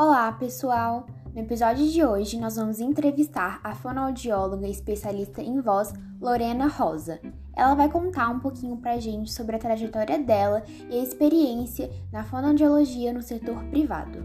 [0.00, 1.08] Olá, pessoal!
[1.34, 7.20] No episódio de hoje, nós vamos entrevistar a fonoaudióloga especialista em voz, Lorena Rosa.
[7.52, 12.22] Ela vai contar um pouquinho pra gente sobre a trajetória dela e a experiência na
[12.22, 14.20] fonoaudiologia no setor privado.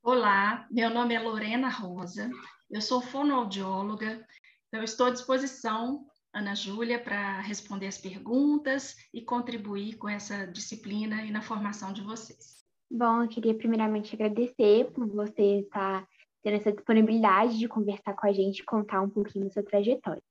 [0.00, 2.30] Olá, meu nome é Lorena Rosa,
[2.70, 4.24] eu sou fonoaudióloga,
[4.68, 6.04] então estou à disposição
[6.34, 12.02] Ana Júlia para responder as perguntas e contribuir com essa disciplina e na formação de
[12.02, 12.64] vocês.
[12.90, 16.04] Bom, eu queria primeiramente agradecer por você estar
[16.42, 20.22] tendo essa disponibilidade de conversar com a gente e contar um pouquinho da sua trajetória.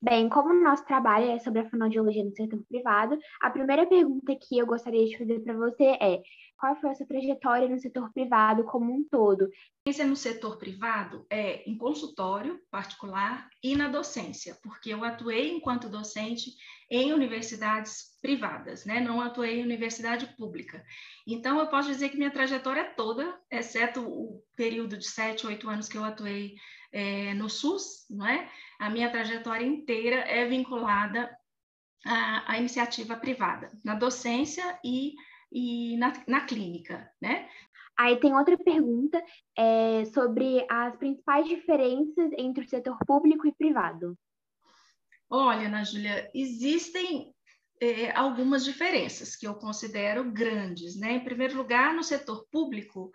[0.00, 4.36] Bem, como o nosso trabalho é sobre a fonoaudiologia no setor privado, a primeira pergunta
[4.40, 6.22] que eu gostaria de fazer para você é:
[6.56, 9.50] qual foi a sua trajetória no setor privado como um todo?
[9.80, 15.88] Experiência no setor privado é em consultório particular e na docência, porque eu atuei enquanto
[15.88, 16.52] docente
[16.90, 19.00] em universidades privadas, né?
[19.00, 20.82] Não atuei em universidade pública.
[21.26, 25.68] Então, eu posso dizer que minha trajetória é toda, exceto o período de sete, oito
[25.68, 26.54] anos que eu atuei
[26.92, 28.50] é, no SUS, não é?
[28.78, 31.36] A minha trajetória inteira é vinculada
[32.06, 35.14] à, à iniciativa privada, na docência e,
[35.52, 37.48] e na, na clínica, né?
[37.98, 39.20] Aí tem outra pergunta
[39.56, 44.16] é, sobre as principais diferenças entre o setor público e privado.
[45.28, 47.34] Olha, Ana Júlia, existem
[47.80, 51.14] é, algumas diferenças que eu considero grandes, né?
[51.14, 53.10] Em primeiro lugar, no setor público,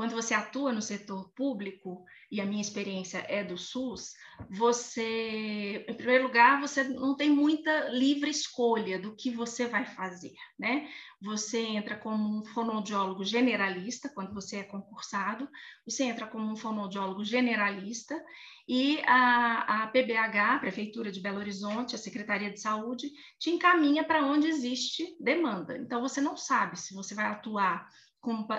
[0.00, 4.14] quando você atua no setor público, e a minha experiência é do SUS,
[4.48, 10.32] você, em primeiro lugar, você não tem muita livre escolha do que você vai fazer,
[10.58, 10.88] né?
[11.20, 15.46] Você entra como um fonoaudiólogo generalista, quando você é concursado,
[15.84, 18.18] você entra como um fonoaudiólogo generalista,
[18.66, 24.02] e a, a PBH, a Prefeitura de Belo Horizonte, a Secretaria de Saúde, te encaminha
[24.02, 25.76] para onde existe demanda.
[25.76, 27.86] Então, você não sabe se você vai atuar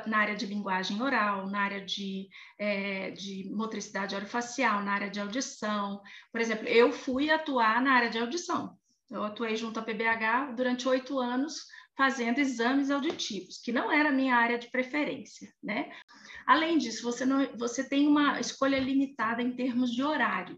[0.08, 5.20] na área de linguagem oral, na área de, é, de motricidade orofacial, na área de
[5.20, 6.02] audição.
[6.32, 8.76] Por exemplo, eu fui atuar na área de audição.
[9.10, 11.66] Eu atuei junto à PBH durante oito anos
[11.98, 15.92] fazendo exames auditivos, que não era a minha área de preferência, né?
[16.48, 20.58] Além disso, você, não, você tem uma escolha limitada em termos de horário.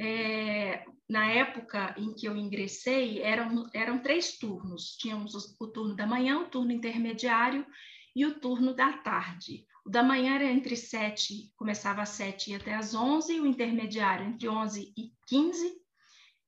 [0.00, 4.96] É, na época em que eu ingressei, eram, eram três turnos.
[4.96, 7.66] Tínhamos o, o turno da manhã, o turno intermediário
[8.14, 9.66] e o turno da tarde.
[9.84, 14.26] O da manhã era entre 7, começava às 7 e até às 11, o intermediário
[14.26, 15.84] entre 11 e 15,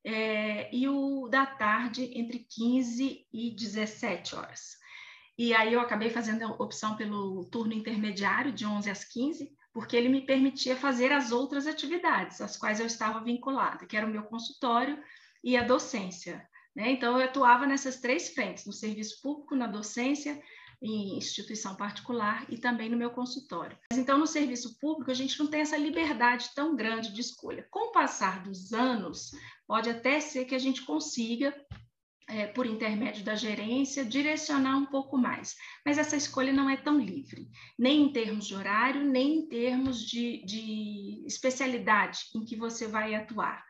[0.05, 4.77] é, e o da tarde entre 15 e 17 horas.
[5.37, 9.95] E aí eu acabei fazendo a opção pelo turno intermediário, de 11 às 15, porque
[9.95, 14.11] ele me permitia fazer as outras atividades, às quais eu estava vinculada, que era o
[14.11, 14.99] meu consultório
[15.45, 16.49] e a docência.
[16.75, 16.93] Né?
[16.93, 20.41] Então, eu atuava nessas três frentes, no serviço público, na docência
[20.83, 23.77] em instituição particular e também no meu consultório.
[23.91, 27.67] Mas então, no serviço público, a gente não tem essa liberdade tão grande de escolha.
[27.71, 29.31] Com o passar dos anos,
[29.67, 31.55] pode até ser que a gente consiga
[32.29, 35.55] é, por intermédio da gerência, direcionar um pouco mais.
[35.85, 37.49] Mas essa escolha não é tão livre,
[37.79, 43.15] nem em termos de horário, nem em termos de, de especialidade em que você vai
[43.15, 43.65] atuar.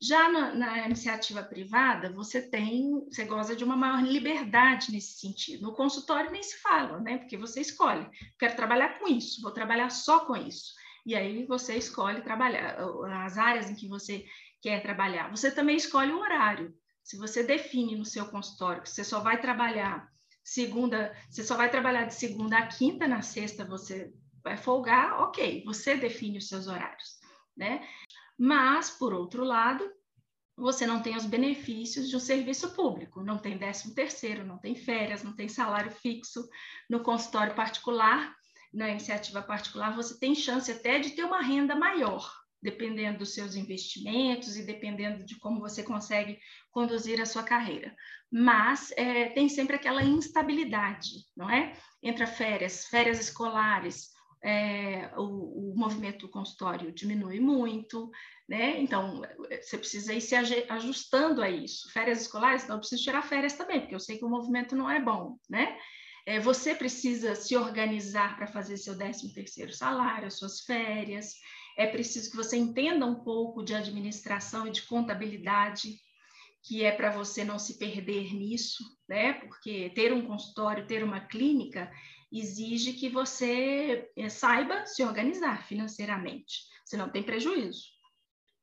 [0.00, 5.62] Já na, na, iniciativa privada, você tem, você goza de uma maior liberdade nesse sentido.
[5.62, 7.18] No consultório nem se fala, né?
[7.18, 8.06] Porque você escolhe,
[8.38, 10.74] quero trabalhar com isso, vou trabalhar só com isso.
[11.06, 12.76] E aí você escolhe trabalhar
[13.24, 14.26] as áreas em que você
[14.60, 15.30] quer trabalhar.
[15.30, 16.74] Você também escolhe o horário.
[17.02, 20.10] Se você define no seu consultório que você só vai trabalhar
[20.42, 24.12] segunda, você só vai trabalhar de segunda a quinta, na sexta você
[24.44, 27.18] vai folgar, ok, você define os seus horários,
[27.56, 27.84] né?
[28.38, 29.84] Mas, por outro lado,
[30.56, 34.74] você não tem os benefícios de um serviço público, não tem décimo terceiro, não tem
[34.74, 36.48] férias, não tem salário fixo
[36.88, 38.34] no consultório particular,
[38.72, 42.30] na iniciativa particular, você tem chance até de ter uma renda maior,
[42.62, 46.38] dependendo dos seus investimentos e dependendo de como você consegue
[46.70, 47.94] conduzir a sua carreira.
[48.30, 51.74] Mas é, tem sempre aquela instabilidade, não é?
[52.02, 54.10] Entre férias, férias escolares,
[54.46, 58.08] é, o, o, movimento do consultório diminui muito,
[58.48, 58.80] né?
[58.80, 59.20] Então,
[59.60, 61.90] você precisa ir se ajustando a isso.
[61.90, 64.88] Férias escolares, então eu preciso tirar férias também, porque eu sei que o movimento não
[64.88, 65.76] é bom, né?
[66.24, 71.34] É, você precisa se organizar para fazer seu 13 terceiro salário, suas férias.
[71.76, 75.98] É preciso que você entenda um pouco de administração e de contabilidade,
[76.66, 79.34] que é para você não se perder nisso, né?
[79.34, 81.90] Porque ter um consultório, ter uma clínica,
[82.30, 87.94] exige que você eh, saiba se organizar financeiramente, senão tem prejuízo.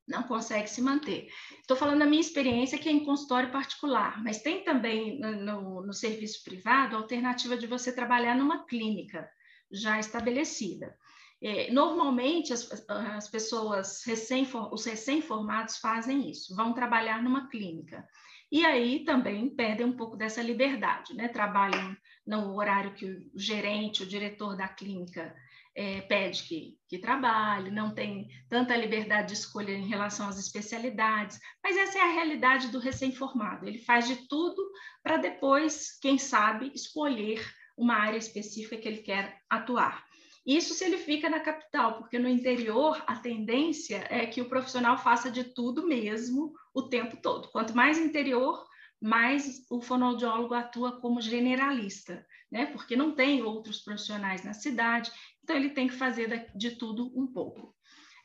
[0.06, 1.30] não consegue se manter.
[1.62, 5.94] Estou falando da minha experiência, que é em consultório particular, mas tem também no, no
[5.94, 9.30] serviço privado a alternativa de você trabalhar numa clínica
[9.72, 10.94] já estabelecida.
[11.44, 18.08] É, normalmente, as, as pessoas, recém, os recém-formados fazem isso, vão trabalhar numa clínica.
[18.50, 21.28] E aí também perdem um pouco dessa liberdade, né?
[21.28, 25.36] Trabalham no horário que o gerente, o diretor da clínica
[25.76, 31.40] é, pede que, que trabalhe, não tem tanta liberdade de escolha em relação às especialidades,
[31.62, 33.68] mas essa é a realidade do recém-formado.
[33.68, 34.64] Ele faz de tudo
[35.02, 37.44] para depois, quem sabe, escolher
[37.76, 40.06] uma área específica que ele quer atuar.
[40.46, 44.98] Isso se ele fica na capital, porque no interior a tendência é que o profissional
[44.98, 47.50] faça de tudo mesmo o tempo todo.
[47.50, 48.66] Quanto mais interior,
[49.02, 52.66] mais o fonoaudiólogo atua como generalista, né?
[52.68, 55.12] Porque não tem outros profissionais na cidade,
[55.44, 57.76] então ele tem que fazer de tudo um pouco.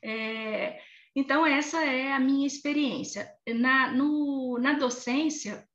[0.03, 0.81] É,
[1.15, 3.29] então, essa é a minha experiência.
[3.57, 5.69] Na, no, na docência,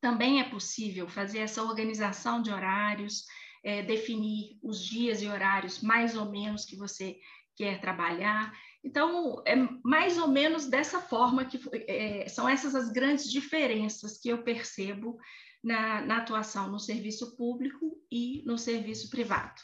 [0.00, 3.24] também é possível fazer essa organização de horários,
[3.64, 7.18] é, definir os dias e horários mais ou menos que você
[7.56, 8.52] quer trabalhar.
[8.84, 11.58] Então, é mais ou menos dessa forma que
[11.88, 15.18] é, são essas as grandes diferenças que eu percebo
[15.62, 19.54] na, na atuação no serviço público e no serviço privado.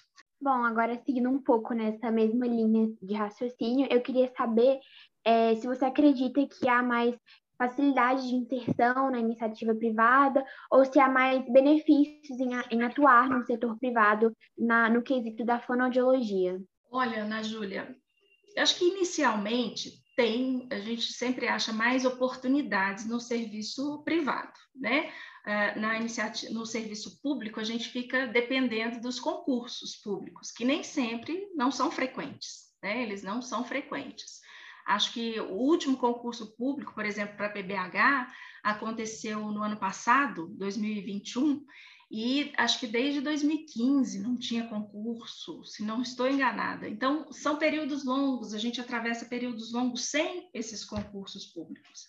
[0.41, 4.81] Bom, agora seguindo um pouco nessa mesma linha de raciocínio, eu queria saber
[5.23, 7.15] é, se você acredita que há mais
[7.61, 13.45] facilidade de inserção na iniciativa privada ou se há mais benefícios em, em atuar no
[13.45, 16.59] setor privado na, no quesito da fonoaudiologia.
[16.91, 17.95] Olha, Ana Júlia,
[18.57, 25.13] acho que inicialmente tem, a gente sempre acha mais oportunidades no serviço privado, né?
[25.47, 30.83] É, na iniciativa, no serviço público, a gente fica dependendo dos concursos públicos, que nem
[30.83, 33.03] sempre não são frequentes, né?
[33.03, 34.41] Eles não são frequentes.
[34.87, 38.33] Acho que o último concurso público, por exemplo, para a PBH,
[38.63, 41.65] aconteceu no ano passado, 2021,
[42.11, 46.89] e acho que desde 2015 não tinha concurso, se não estou enganada.
[46.89, 52.09] Então, são períodos longos, a gente atravessa períodos longos sem esses concursos públicos.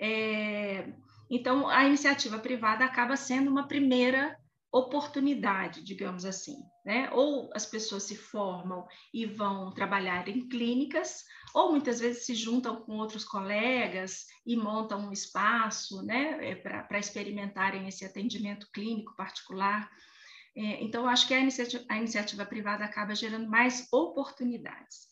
[0.00, 0.92] É,
[1.28, 4.38] então, a iniciativa privada acaba sendo uma primeira
[4.70, 7.08] oportunidade, digamos assim, né?
[7.12, 12.76] Ou as pessoas se formam e vão trabalhar em clínicas, ou muitas vezes se juntam
[12.82, 19.90] com outros colegas e montam um espaço, né, é, para experimentarem esse atendimento clínico particular.
[20.56, 25.08] É, então, acho que a iniciativa, a iniciativa privada acaba gerando mais oportunidades,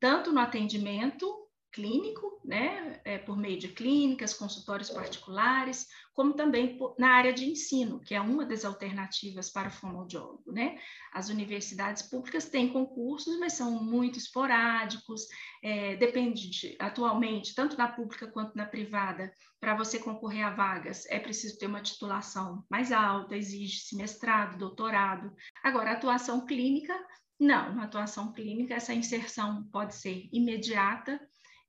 [0.00, 1.41] tanto no atendimento
[1.72, 7.48] clínico, né, é, por meio de clínicas, consultórios particulares, como também por, na área de
[7.48, 10.78] ensino, que é uma das alternativas para o fonoaudiólogo, né?
[11.12, 15.26] As universidades públicas têm concursos, mas são muito esporádicos,
[15.62, 21.06] é, depende de, atualmente, tanto na pública quanto na privada, para você concorrer a vagas,
[21.06, 25.32] é preciso ter uma titulação mais alta, exige-se mestrado, doutorado.
[25.62, 26.94] Agora, atuação clínica,
[27.38, 31.20] não, na atuação clínica, essa inserção pode ser imediata,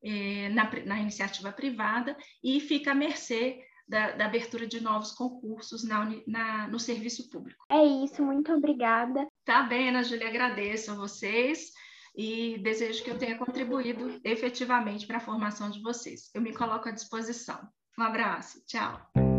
[0.03, 5.83] é, na, na, iniciativa privada e fica à mercê da, da abertura de novos concursos
[5.83, 7.63] na, na, no serviço público.
[7.69, 9.27] É isso, muito obrigada.
[9.45, 11.71] Tá bem, Ana Júlia, agradeço a vocês
[12.15, 16.29] e desejo que eu tenha contribuído efetivamente para a formação de vocês.
[16.33, 17.59] Eu me coloco à disposição.
[17.97, 19.32] Um abraço, tchau.